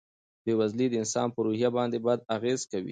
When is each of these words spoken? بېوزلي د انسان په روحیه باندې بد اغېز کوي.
بېوزلي 0.43 0.87
د 0.89 0.93
انسان 1.01 1.27
په 1.33 1.39
روحیه 1.45 1.69
باندې 1.77 1.97
بد 2.05 2.19
اغېز 2.35 2.61
کوي. 2.71 2.79